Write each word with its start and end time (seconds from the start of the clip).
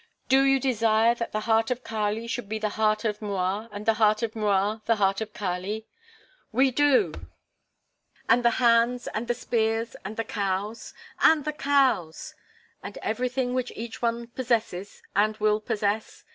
"Do 0.29 0.41
you 0.41 0.59
desire 0.59 1.13
that 1.13 1.31
the 1.31 1.41
heart 1.41 1.69
of 1.69 1.83
Kali 1.83 2.25
should 2.25 2.49
be 2.49 2.57
the 2.57 2.69
heart 2.69 3.05
of 3.05 3.21
M'Rua 3.21 3.69
and 3.71 3.85
the 3.85 3.93
heart 4.01 4.23
of 4.23 4.35
M'Rua 4.35 4.81
the 4.87 4.95
heart 4.95 5.21
of 5.21 5.31
Kali?" 5.31 5.85
"We 6.51 6.71
do." 6.71 7.13
"And 8.27 8.43
the 8.43 8.49
hands 8.57 9.05
and 9.13 9.27
the 9.27 9.35
spears 9.35 9.95
and 10.03 10.17
the 10.17 10.23
cows?" 10.23 10.95
"And 11.21 11.45
the 11.45 11.53
cows!" 11.53 12.33
"And 12.81 12.97
everything 13.03 13.53
which 13.53 13.71
each 13.75 14.01
one 14.01 14.25
possesses 14.25 15.03
and 15.15 15.37
will 15.37 15.59
possess?" 15.59 16.23